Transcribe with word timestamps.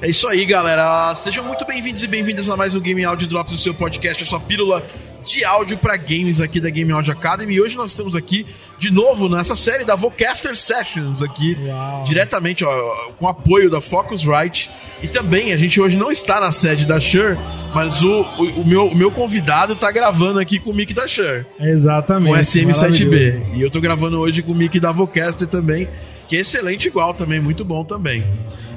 É 0.00 0.08
isso 0.08 0.28
aí, 0.28 0.44
galera. 0.44 1.12
Sejam 1.16 1.44
muito 1.44 1.64
bem-vindos 1.64 2.02
e 2.04 2.06
bem-vindas 2.06 2.48
a 2.48 2.56
mais 2.56 2.74
um 2.74 2.80
Game 2.80 3.04
Audio 3.04 3.26
Drops 3.26 3.52
do 3.52 3.58
seu 3.58 3.74
podcast, 3.74 4.22
a 4.22 4.26
sua 4.26 4.38
pílula 4.38 4.84
de 5.24 5.44
áudio 5.44 5.76
para 5.76 5.96
games 5.96 6.40
aqui 6.40 6.60
da 6.60 6.70
Game 6.70 6.92
Audio 6.92 7.12
Academy. 7.12 7.54
E 7.54 7.60
hoje 7.60 7.76
nós 7.76 7.90
estamos 7.90 8.14
aqui 8.14 8.46
de 8.78 8.92
novo 8.92 9.28
nessa 9.28 9.56
série 9.56 9.84
da 9.84 9.96
Vocaster 9.96 10.54
Sessions 10.56 11.20
aqui, 11.20 11.58
Uau. 11.66 12.04
diretamente 12.04 12.64
ó, 12.64 12.70
com 13.16 13.26
apoio 13.26 13.68
da 13.68 13.80
Focusrite. 13.80 14.70
E 15.02 15.08
também 15.08 15.52
a 15.52 15.56
gente 15.56 15.80
hoje 15.80 15.96
não 15.96 16.12
está 16.12 16.38
na 16.38 16.52
sede 16.52 16.86
da 16.86 17.00
Shure, 17.00 17.36
mas 17.74 18.00
o, 18.00 18.20
o, 18.38 18.60
o 18.60 18.64
meu, 18.64 18.86
o 18.86 18.94
meu 18.94 19.10
convidado 19.10 19.74
tá 19.74 19.90
gravando 19.90 20.38
aqui 20.38 20.60
com 20.60 20.70
o 20.70 20.74
mic 20.74 20.94
da 20.94 21.08
Shure 21.08 21.44
Exatamente. 21.58 22.32
com 22.32 22.40
SM7B. 22.40 22.76
maravilhoso. 22.76 23.42
E 23.54 23.62
eu 23.62 23.70
tô 23.70 23.80
gravando 23.80 24.20
hoje 24.20 24.42
com 24.42 24.52
o 24.52 24.54
mic 24.54 24.78
da 24.78 24.92
Vocaster 24.92 25.48
também, 25.48 25.88
que 26.28 26.36
é 26.36 26.40
excelente 26.40 26.86
igual 26.86 27.14
também, 27.14 27.40
muito 27.40 27.64
bom 27.64 27.82
também. 27.82 28.24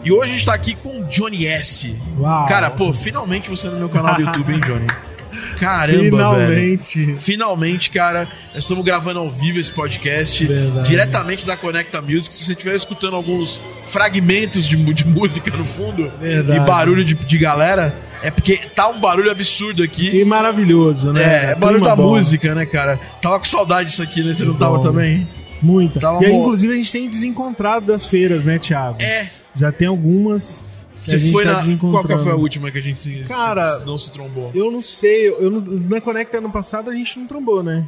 E 0.03 0.11
hoje 0.11 0.31
a 0.31 0.33
gente 0.33 0.45
tá 0.45 0.53
aqui 0.53 0.73
com 0.73 1.01
o 1.01 1.03
Johnny 1.03 1.45
S. 1.45 1.95
Uau. 2.17 2.45
Cara, 2.47 2.71
pô, 2.71 2.91
finalmente 2.93 3.49
você 3.49 3.67
no 3.67 3.77
meu 3.77 3.89
canal 3.89 4.15
do 4.15 4.21
YouTube, 4.21 4.53
hein, 4.53 4.59
Johnny? 4.61 4.87
Caramba, 5.59 6.35
velho. 6.35 6.81
Finalmente. 6.81 7.15
Finalmente, 7.17 7.89
cara, 7.89 8.21
nós 8.21 8.57
estamos 8.57 8.83
gravando 8.83 9.19
ao 9.19 9.29
vivo 9.29 9.59
esse 9.59 9.71
podcast, 9.71 10.45
Verdade. 10.45 10.87
diretamente 10.87 11.45
da 11.45 11.55
Conecta 11.55 12.01
Music. 12.01 12.33
Se 12.33 12.45
você 12.45 12.51
estiver 12.53 12.75
escutando 12.75 13.15
alguns 13.15 13.59
fragmentos 13.85 14.65
de, 14.65 14.75
de 14.93 15.05
música 15.05 15.55
no 15.55 15.65
fundo 15.65 16.11
Verdade. 16.19 16.59
e 16.59 16.65
barulho 16.65 17.03
de, 17.03 17.13
de 17.13 17.37
galera, 17.37 17.93
é 18.23 18.31
porque 18.31 18.57
tá 18.75 18.87
um 18.87 18.99
barulho 18.99 19.29
absurdo 19.29 19.83
aqui. 19.83 20.15
E 20.15 20.25
maravilhoso, 20.25 21.11
né? 21.11 21.21
É, 21.21 21.51
é 21.51 21.55
barulho 21.55 21.83
da 21.83 21.95
música, 21.95 22.55
né, 22.55 22.65
cara? 22.65 22.99
Tava 23.21 23.37
com 23.37 23.45
saudade 23.45 23.89
disso 23.89 24.01
aqui, 24.01 24.23
né? 24.23 24.33
Você 24.33 24.43
não 24.43 24.55
tava 24.55 24.77
bom. 24.77 24.83
também? 24.83 25.27
Muita. 25.61 25.99
Tava 25.99 26.23
e 26.23 26.25
aí, 26.27 26.33
inclusive, 26.33 26.73
a 26.73 26.75
gente 26.75 26.91
tem 26.91 27.09
desencontrado 27.09 27.85
das 27.85 28.05
feiras, 28.05 28.43
né, 28.43 28.57
Thiago? 28.57 29.01
É. 29.01 29.29
Já 29.55 29.71
tem 29.71 29.87
algumas 29.87 30.63
que 30.91 30.97
Você 30.97 31.15
a 31.15 31.17
gente 31.17 31.31
foi 31.31 31.43
tá 31.45 31.63
na. 31.63 31.77
Qual 31.77 32.03
que 32.03 32.17
foi 32.17 32.31
a 32.31 32.35
última 32.35 32.71
que 32.71 32.77
a 32.77 32.81
gente 32.81 32.99
se, 32.99 33.19
Cara, 33.27 33.77
se- 33.79 33.85
não 33.85 33.97
se 33.97 34.11
trombou? 34.11 34.51
Eu 34.55 34.71
não 34.71 34.81
sei, 34.81 35.29
eu 35.29 35.49
não- 35.51 35.61
na 35.61 36.01
Conecta 36.01 36.37
ano 36.39 36.49
passado 36.51 36.89
a 36.89 36.93
gente 36.95 37.17
não 37.19 37.27
trombou, 37.27 37.61
né? 37.63 37.87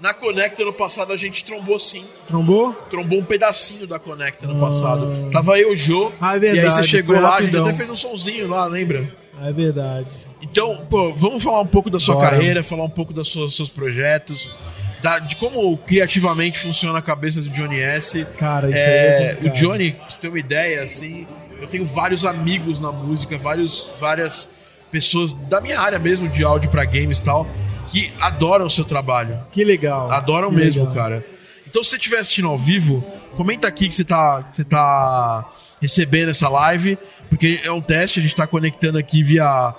Na 0.00 0.14
Conecta 0.14 0.62
ano 0.62 0.72
passado 0.72 1.12
a 1.12 1.16
gente 1.16 1.44
trombou 1.44 1.78
sim. 1.78 2.04
Trombou? 2.28 2.72
Trombou 2.90 3.18
um 3.18 3.24
pedacinho 3.24 3.86
da 3.86 3.98
Conecta 3.98 4.46
ano 4.46 4.60
passado. 4.60 5.28
Tava 5.32 5.58
eu, 5.58 5.72
o 5.72 5.76
Jô. 5.76 6.12
Ah, 6.20 6.36
é 6.36 6.38
E 6.40 6.46
aí 6.48 6.52
verdade, 6.54 6.74
você 6.74 6.82
chegou 6.84 7.18
lá, 7.20 7.36
a 7.36 7.42
gente 7.42 7.56
até 7.56 7.74
fez 7.74 7.90
um 7.90 7.96
sonzinho 7.96 8.46
lá, 8.48 8.66
lembra? 8.66 9.08
É 9.42 9.52
verdade. 9.52 10.06
Então, 10.40 10.86
pô, 10.88 11.12
vamos 11.14 11.42
falar 11.42 11.60
um 11.62 11.66
pouco 11.66 11.90
da 11.90 11.98
sua 11.98 12.14
Bora. 12.14 12.30
carreira, 12.30 12.62
falar 12.62 12.84
um 12.84 12.90
pouco 12.90 13.12
dos 13.12 13.32
seus, 13.32 13.56
seus 13.56 13.70
projetos, 13.70 14.56
da- 15.02 15.18
de 15.18 15.36
como 15.36 15.76
criativamente 15.78 16.58
funciona 16.58 16.98
a 16.98 17.02
cabeça 17.02 17.40
do 17.40 17.50
Johnny 17.50 17.78
S. 17.80 18.24
Cara, 18.38 18.68
isso 18.68 18.78
É, 18.78 19.36
aí 19.40 19.46
é 19.46 19.50
o. 19.50 19.52
Johnny, 19.52 19.92
pra 19.92 20.08
você 20.08 20.20
ter 20.20 20.28
uma 20.28 20.38
ideia, 20.38 20.82
assim, 20.82 21.26
eu 21.60 21.66
tenho 21.68 21.84
vários 21.84 22.24
amigos 22.24 22.78
na 22.80 22.90
música, 22.92 23.36
vários, 23.38 23.90
várias 24.00 24.48
pessoas 24.90 25.32
da 25.32 25.60
minha 25.60 25.78
área 25.80 25.98
mesmo, 25.98 26.28
de 26.28 26.42
áudio 26.44 26.70
pra 26.70 26.84
games 26.84 27.18
e 27.18 27.22
tal, 27.22 27.46
que 27.86 28.10
adoram 28.20 28.66
o 28.66 28.70
seu 28.70 28.84
trabalho. 28.84 29.38
Que 29.52 29.62
legal. 29.64 30.10
Adoram 30.10 30.50
Que 30.50 30.56
mesmo, 30.56 30.80
legal. 30.88 30.94
cara. 30.94 31.24
Então, 31.66 31.82
se 31.84 31.90
você 31.90 31.96
estiver 31.96 32.18
assistindo 32.18 32.48
ao 32.48 32.56
vivo, 32.58 33.04
comenta 33.36 33.68
aqui 33.68 33.88
que 33.88 33.94
você 33.94 34.04
tá, 34.04 34.42
que 34.50 34.56
você 34.56 34.64
tá 34.64 35.44
recebendo 35.82 36.30
essa 36.30 36.48
live, 36.48 36.98
porque 37.28 37.60
é 37.62 37.70
um 37.70 37.80
teste, 37.82 38.18
a 38.18 38.22
gente 38.22 38.34
tá 38.34 38.46
conectando 38.46 38.96
aqui 38.98 39.22
via 39.22 39.74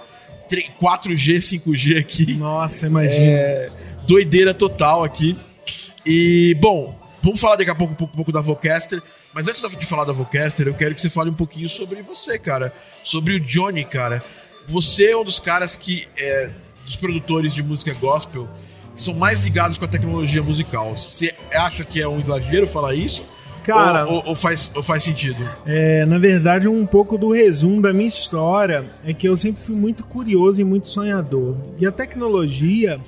3 0.47 0.69
4G, 0.79 1.41
5G 1.41 1.97
aqui. 1.97 2.35
Nossa, 2.37 2.85
imagina. 2.85 3.15
É, 3.15 3.69
doideira 4.13 4.53
total 4.53 5.03
aqui. 5.03 5.37
E, 6.05 6.55
bom, 6.59 6.97
vamos 7.21 7.39
falar 7.39 7.55
daqui 7.57 7.69
a 7.69 7.75
pouco 7.75 7.93
um 7.93 7.95
pouco, 7.95 8.13
um 8.13 8.15
pouco 8.15 8.31
da 8.31 8.41
Vocaster. 8.41 9.01
Mas 9.33 9.47
antes 9.47 9.61
de 9.77 9.85
falar 9.85 10.05
da 10.05 10.11
Vocaster, 10.13 10.67
eu 10.67 10.73
quero 10.73 10.95
que 10.95 11.01
você 11.01 11.09
fale 11.09 11.29
um 11.29 11.33
pouquinho 11.35 11.69
sobre 11.69 12.01
você, 12.01 12.39
cara. 12.39 12.73
Sobre 13.03 13.35
o 13.35 13.39
Johnny, 13.39 13.83
cara. 13.85 14.23
Você 14.67 15.11
é 15.11 15.17
um 15.17 15.23
dos 15.23 15.39
caras 15.39 15.75
que. 15.75 16.07
É, 16.19 16.49
dos 16.83 16.95
produtores 16.95 17.53
de 17.53 17.61
música 17.61 17.93
gospel 17.93 18.49
que 18.95 19.01
são 19.03 19.13
mais 19.13 19.43
ligados 19.43 19.77
com 19.77 19.85
a 19.85 19.87
tecnologia 19.87 20.41
musical. 20.41 20.95
Você 20.95 21.31
acha 21.53 21.83
que 21.85 22.01
é 22.01 22.07
um 22.07 22.19
exagero 22.19 22.65
falar 22.65 22.95
isso? 22.95 23.21
Cara- 23.63 24.07
Ou, 24.07 24.15
ou- 24.15 24.23
ou 24.29 24.35
faz, 24.35 24.71
ou 24.75 24.81
faz 24.81 25.03
sentido? 25.03 25.47
É, 25.67 26.03
na 26.07 26.17
verdade, 26.17 26.67
um 26.67 26.87
pouco 26.87 27.15
do 27.15 27.31
resumo 27.31 27.79
da 27.79 27.93
minha 27.93 28.07
história 28.07 28.85
é 29.05 29.13
que 29.13 29.29
eu 29.29 29.37
sempre 29.37 29.61
fui 29.61 29.75
muito 29.75 30.03
curioso 30.03 30.59
e 30.59 30.63
muito 30.63 30.87
sonhador. 30.87 31.57
E 31.79 31.85
a 31.85 31.91
tecnologia, 31.91 32.99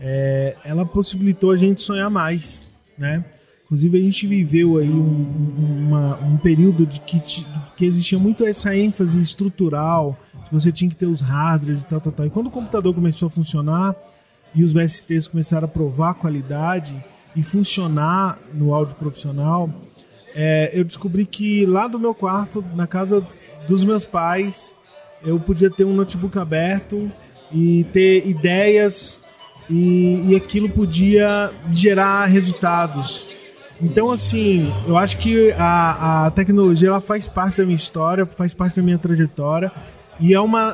é, 0.00 0.56
ela 0.64 0.84
possibilitou 0.84 1.50
a 1.50 1.56
gente 1.56 1.82
sonhar 1.82 2.10
mais, 2.10 2.62
né? 2.98 3.24
Inclusive, 3.64 3.98
a 3.98 4.00
gente 4.00 4.26
viveu 4.26 4.76
aí 4.76 4.88
um, 4.90 4.94
um- 5.00 5.86
uma- 5.88 6.18
um 6.20 6.36
período 6.36 6.84
de 6.86 7.00
que, 7.00 7.20
que 7.74 7.84
existia 7.86 8.18
muito 8.18 8.44
essa 8.44 8.76
ênfase 8.76 9.20
estrutural, 9.20 10.18
que 10.46 10.52
você 10.52 10.70
tinha 10.70 10.88
que 10.90 10.96
ter 10.96 11.06
os 11.06 11.20
hardwares 11.20 11.82
e 11.82 11.86
tal, 11.86 12.00
tal, 12.00 12.12
tal. 12.12 12.26
E 12.26 12.30
quando 12.30 12.48
o 12.48 12.50
computador 12.50 12.94
começou 12.94 13.26
a 13.26 13.30
funcionar 13.30 13.96
e 14.54 14.62
os 14.62 14.72
VSTs 14.72 15.26
começaram 15.28 15.64
a 15.64 15.68
provar 15.68 16.10
a 16.10 16.14
qualidade 16.14 16.94
e 17.34 17.42
funcionar 17.42 18.38
no 18.52 18.72
áudio 18.74 18.94
profissional, 18.96 19.68
é, 20.34 20.70
eu 20.72 20.84
descobri 20.84 21.24
que 21.24 21.64
lá 21.64 21.88
do 21.88 21.98
meu 21.98 22.14
quarto, 22.14 22.62
na 22.76 22.86
casa 22.86 23.26
dos 23.66 23.82
meus 23.82 24.04
pais, 24.04 24.76
eu 25.24 25.40
podia 25.40 25.70
ter 25.70 25.84
um 25.84 25.94
notebook 25.94 26.38
aberto 26.38 27.10
e 27.50 27.84
ter 27.92 28.26
ideias 28.28 29.20
e, 29.68 30.24
e 30.28 30.36
aquilo 30.36 30.68
podia 30.68 31.50
gerar 31.72 32.26
resultados. 32.26 33.26
Então, 33.82 34.10
assim, 34.10 34.72
eu 34.86 34.96
acho 34.96 35.16
que 35.18 35.52
a, 35.52 36.26
a 36.26 36.30
tecnologia 36.30 36.88
ela 36.88 37.00
faz 37.00 37.26
parte 37.26 37.58
da 37.58 37.64
minha 37.64 37.74
história, 37.74 38.24
faz 38.24 38.54
parte 38.54 38.76
da 38.76 38.82
minha 38.82 38.98
trajetória 38.98 39.70
e 40.20 40.32
é 40.32 40.40
uma, 40.40 40.72